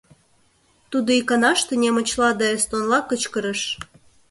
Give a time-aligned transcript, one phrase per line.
[0.91, 3.61] Тудо иканаште немычла да эстонла кычкырыш.